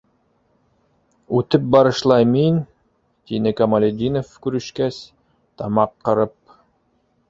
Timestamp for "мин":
2.31-2.59